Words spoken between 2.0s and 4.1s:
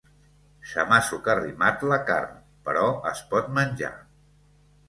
carn, però es pot menjar.